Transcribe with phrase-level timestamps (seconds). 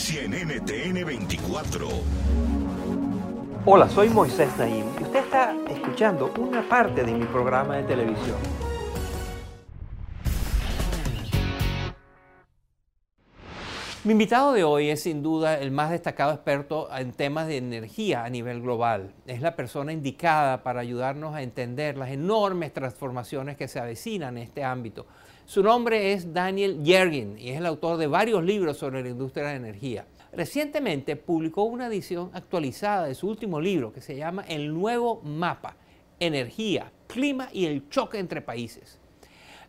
[0.00, 1.88] Noticia en NTN 24.
[3.66, 8.38] Hola, soy Moisés Naim y usted está escuchando una parte de mi programa de televisión.
[14.04, 18.24] Mi invitado de hoy es sin duda el más destacado experto en temas de energía
[18.24, 19.12] a nivel global.
[19.26, 24.44] Es la persona indicada para ayudarnos a entender las enormes transformaciones que se avecinan en
[24.44, 25.06] este ámbito.
[25.50, 29.46] Su nombre es Daniel Yergin y es el autor de varios libros sobre la industria
[29.46, 30.06] de la energía.
[30.32, 35.74] Recientemente publicó una edición actualizada de su último libro que se llama El nuevo mapa,
[36.20, 39.00] energía, clima y el choque entre países.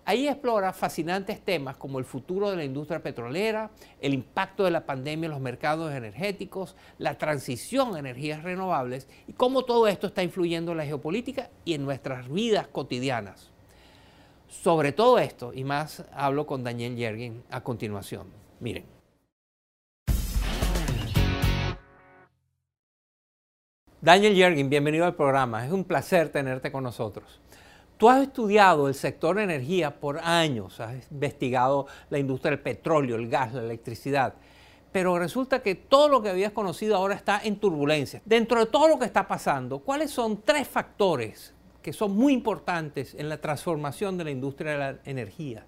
[0.06, 4.86] Ahí explora fascinantes temas como el futuro de la industria petrolera, el impacto de la
[4.86, 10.22] pandemia en los mercados energéticos, la transición a energías renovables y cómo todo esto está
[10.22, 13.51] influyendo en la geopolítica y en nuestras vidas cotidianas.
[14.52, 18.28] Sobre todo esto y más hablo con Daniel Yergin a continuación.
[18.60, 18.84] Miren.
[24.02, 25.66] Daniel Yergin, bienvenido al programa.
[25.66, 27.40] Es un placer tenerte con nosotros.
[27.98, 33.16] Tú has estudiado el sector de energía por años, has investigado la industria del petróleo,
[33.16, 34.34] el gas, la electricidad,
[34.92, 38.22] pero resulta que todo lo que habías conocido ahora está en turbulencia.
[38.26, 43.16] Dentro de todo lo que está pasando, ¿cuáles son tres factores que son muy importantes
[43.16, 45.68] en la transformación de la industria de la energía?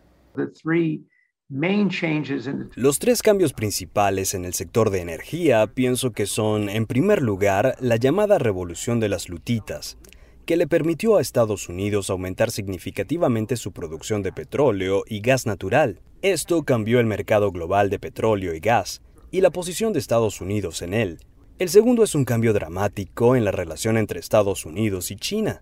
[2.76, 7.76] Los tres cambios principales en el sector de energía pienso que son, en primer lugar,
[7.80, 9.98] la llamada revolución de las lutitas,
[10.46, 16.02] que le permitió a Estados Unidos aumentar significativamente su producción de petróleo y gas natural.
[16.22, 20.82] Esto cambió el mercado global de petróleo y gas y la posición de Estados Unidos
[20.82, 21.20] en él.
[21.60, 25.62] El segundo es un cambio dramático en la relación entre Estados Unidos y China.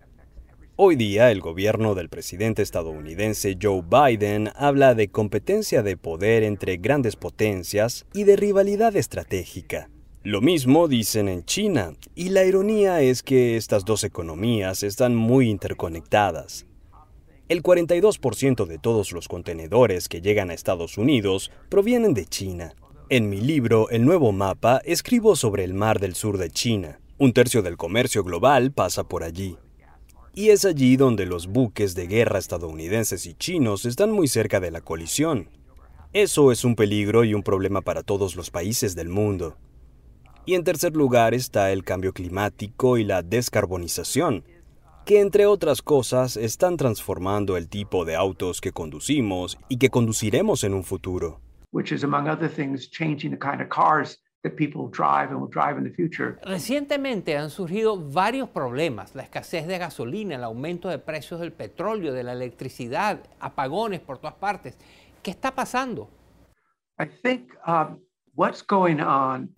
[0.76, 6.78] Hoy día el gobierno del presidente estadounidense Joe Biden habla de competencia de poder entre
[6.78, 9.90] grandes potencias y de rivalidad estratégica.
[10.22, 15.50] Lo mismo dicen en China, y la ironía es que estas dos economías están muy
[15.50, 16.64] interconectadas.
[17.50, 22.74] El 42% de todos los contenedores que llegan a Estados Unidos provienen de China.
[23.10, 26.98] En mi libro El nuevo mapa escribo sobre el mar del sur de China.
[27.18, 29.58] Un tercio del comercio global pasa por allí.
[30.34, 34.70] Y es allí donde los buques de guerra estadounidenses y chinos están muy cerca de
[34.70, 35.50] la colisión.
[36.14, 39.58] Eso es un peligro y un problema para todos los países del mundo.
[40.46, 44.44] Y en tercer lugar está el cambio climático y la descarbonización,
[45.04, 50.64] que entre otras cosas están transformando el tipo de autos que conducimos y que conduciremos
[50.64, 51.40] en un futuro.
[56.42, 62.12] Recientemente han surgido varios problemas, la escasez de gasolina, el aumento de precios del petróleo,
[62.12, 64.76] de la electricidad, apagones por todas partes.
[65.22, 66.08] ¿Qué está pasando?
[66.98, 67.98] Um,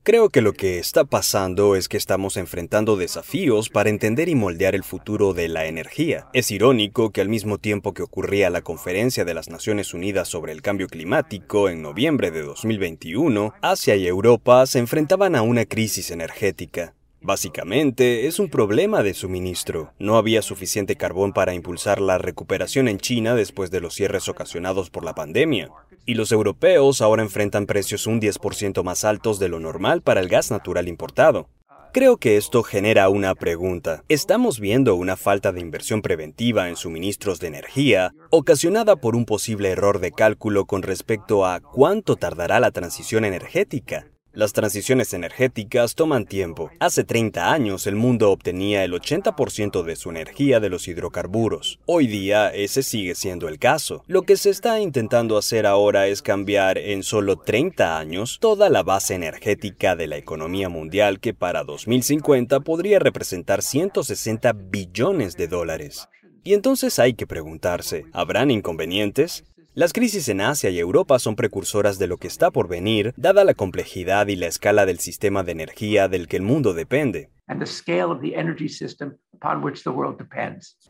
[0.02, 4.74] Creo que lo que está pasando es que estamos enfrentando desafíos para entender y moldear
[4.74, 6.26] el futuro de la energía.
[6.32, 10.50] Es irónico que al mismo tiempo que ocurría la conferencia de las Naciones Unidas sobre
[10.50, 16.10] el cambio climático en noviembre de 2021, Asia y Europa se enfrentaban a una crisis
[16.10, 16.94] energética.
[17.24, 19.94] Básicamente, es un problema de suministro.
[19.98, 24.90] No había suficiente carbón para impulsar la recuperación en China después de los cierres ocasionados
[24.90, 25.70] por la pandemia.
[26.04, 30.28] Y los europeos ahora enfrentan precios un 10% más altos de lo normal para el
[30.28, 31.48] gas natural importado.
[31.94, 34.04] Creo que esto genera una pregunta.
[34.10, 39.70] ¿Estamos viendo una falta de inversión preventiva en suministros de energía ocasionada por un posible
[39.70, 44.08] error de cálculo con respecto a cuánto tardará la transición energética?
[44.34, 46.72] Las transiciones energéticas toman tiempo.
[46.80, 51.78] Hace 30 años el mundo obtenía el 80% de su energía de los hidrocarburos.
[51.86, 54.02] Hoy día ese sigue siendo el caso.
[54.08, 58.82] Lo que se está intentando hacer ahora es cambiar en solo 30 años toda la
[58.82, 66.08] base energética de la economía mundial que para 2050 podría representar 160 billones de dólares.
[66.42, 69.44] Y entonces hay que preguntarse, ¿habrán inconvenientes?
[69.76, 73.42] Las crisis en Asia y Europa son precursoras de lo que está por venir, dada
[73.42, 77.28] la complejidad y la escala del sistema de energía del que el mundo depende.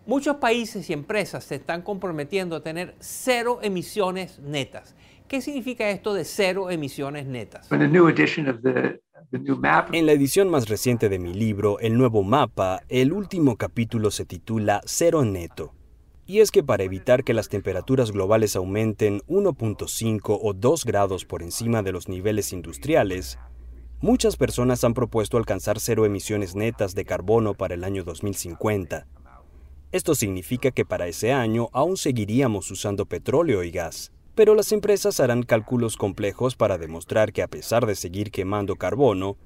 [0.07, 4.95] Muchos países y empresas se están comprometiendo a tener cero emisiones netas.
[5.29, 7.67] ¿Qué significa esto de cero emisiones netas?
[9.93, 14.27] En la edición más reciente de mi libro, El Nuevo Mapa, el último capítulo se
[14.27, 15.73] titula Cero Neto.
[16.27, 21.43] Y es que para evitar que las temperaturas globales aumenten 1.5 o 2 grados por
[21.43, 23.39] encima de los niveles industriales,
[24.01, 29.07] muchas personas han propuesto alcanzar cero emisiones netas de carbono para el año 2050.
[29.93, 35.21] Esto significa que para ese año aún seguiríamos usando petróleo y gas, pero las empresas
[35.21, 39.37] harán cálculos complejos para demostrar que a pesar de seguir quemando carbono,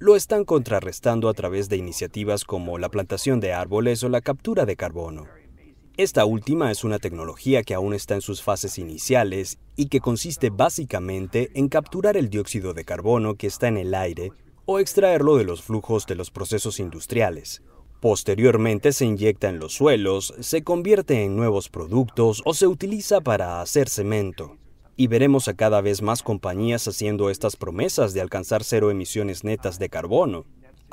[0.00, 4.66] lo están contrarrestando a través de iniciativas como la plantación de árboles o la captura
[4.66, 5.26] de carbono.
[5.96, 10.50] Esta última es una tecnología que aún está en sus fases iniciales y que consiste
[10.50, 14.32] básicamente en capturar el dióxido de carbono que está en el aire
[14.66, 17.62] o extraerlo de los flujos de los procesos industriales.
[18.00, 23.60] Posteriormente se inyecta en los suelos, se convierte en nuevos productos o se utiliza para
[23.60, 24.56] hacer cemento.
[24.96, 29.78] Y veremos a cada vez más compañías haciendo estas promesas de alcanzar cero emisiones netas
[29.78, 30.44] de carbono.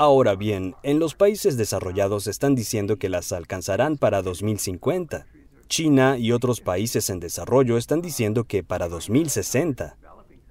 [0.04, 5.28] Ahora bien, en los países desarrollados están diciendo que las alcanzarán para 2050.
[5.68, 9.98] China y otros países en desarrollo están diciendo que para 2060.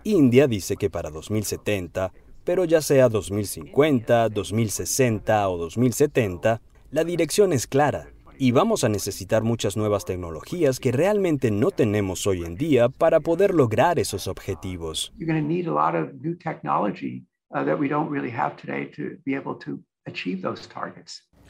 [0.04, 2.12] India dice que para 2070,
[2.44, 6.62] pero ya sea 2050, 2060 o 2070,
[6.92, 8.06] la dirección es clara
[8.38, 13.18] y vamos a necesitar muchas nuevas tecnologías que realmente no tenemos hoy en día para
[13.18, 15.12] poder lograr esos objetivos.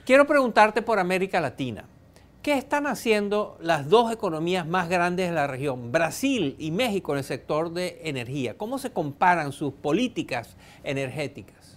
[0.06, 1.84] Quiero preguntarte por América Latina.
[2.42, 7.18] ¿Qué están haciendo las dos economías más grandes de la región, Brasil y México, en
[7.18, 8.56] el sector de energía?
[8.56, 11.76] ¿Cómo se comparan sus políticas energéticas?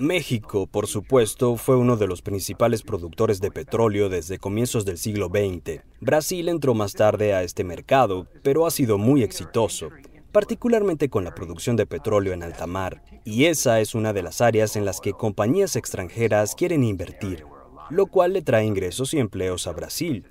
[0.00, 5.28] México, por supuesto, fue uno de los principales productores de petróleo desde comienzos del siglo
[5.28, 5.80] XX.
[6.00, 9.88] Brasil entró más tarde a este mercado, pero ha sido muy exitoso
[10.32, 14.40] particularmente con la producción de petróleo en alta mar, y esa es una de las
[14.40, 17.44] áreas en las que compañías extranjeras quieren invertir,
[17.90, 20.24] lo cual le trae ingresos y empleos a Brasil.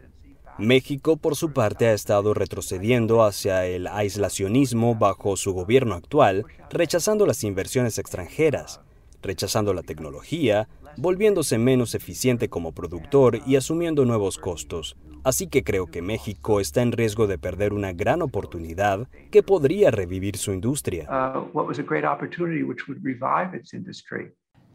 [0.58, 7.26] México, por su parte, ha estado retrocediendo hacia el aislacionismo bajo su gobierno actual, rechazando
[7.26, 8.82] las inversiones extranjeras,
[9.22, 10.68] rechazando la tecnología,
[10.98, 14.96] volviéndose menos eficiente como productor y asumiendo nuevos costos.
[15.24, 19.92] Así que creo que México está en riesgo de perder una gran oportunidad que podría
[19.92, 21.08] revivir su industria.
[21.10, 21.64] Uh,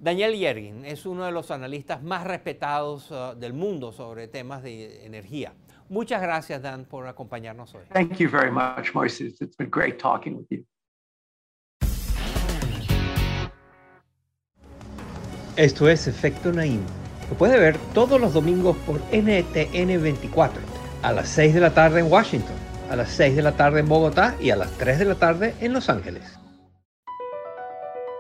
[0.01, 5.07] Daniel Yergin es uno de los analistas más respetados uh, del mundo sobre temas de
[5.07, 5.55] energía.
[5.89, 7.83] Muchas gracias, Dan, por acompañarnos hoy.
[7.93, 9.41] Thank you very much, Moises.
[9.41, 10.65] It's been great talking with you.
[15.57, 16.81] Esto es Efecto Naim.
[17.31, 20.61] Lo puede ver todos los domingos por NTN 24,
[21.03, 22.57] a las 6 de la tarde en Washington,
[22.91, 25.55] a las 6 de la tarde en Bogotá y a las 3 de la tarde
[25.61, 26.25] en Los Ángeles.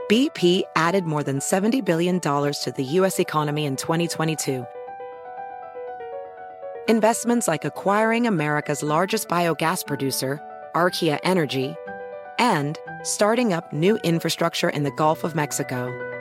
[0.09, 3.19] BP added more than $70 billion to the U.S.
[3.19, 4.65] economy in 2022.
[6.87, 10.41] Investments like acquiring America's largest biogas producer,
[10.77, 11.75] Archaea Energy,
[12.39, 16.14] and starting up new infrastructure in the Gulf of Mexico.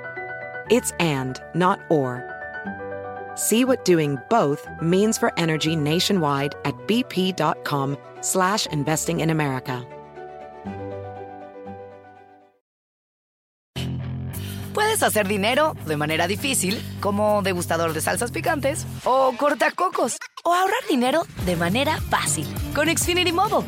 [0.69, 2.23] It's and, not or.
[3.35, 9.85] See what doing both means for energy nationwide at bp.com slash investing in America.
[14.73, 20.87] Puedes hacer dinero de manera difícil, como degustador de salsas picantes, o cortacocos, o ahorrar
[20.89, 23.67] dinero de manera fácil con Xfinity Mobile.